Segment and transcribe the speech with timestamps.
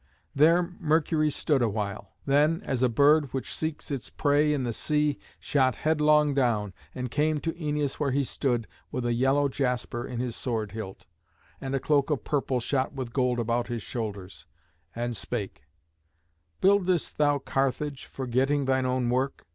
[0.33, 5.19] There Mercury stood awhile; then, as a bird which seeks its prey in the sea,
[5.39, 10.19] shot headlong down, and came to Æneas where he stood, with a yellow jasper in
[10.19, 11.05] his sword hilt,
[11.61, 14.47] and a cloak of purple shot with gold about his shoulders,
[14.95, 15.61] and spake:
[16.61, 19.45] "Buildest thou Carthage, forgetting thine own work?